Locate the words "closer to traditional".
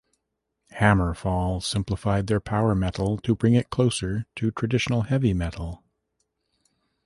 3.69-5.03